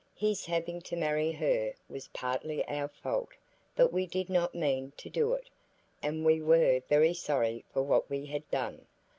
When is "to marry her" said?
0.81-1.73